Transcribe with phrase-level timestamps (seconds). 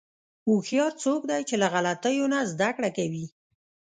[0.47, 3.25] هوښیار څوک دی چې له غلطیو نه زدهکړه کوي.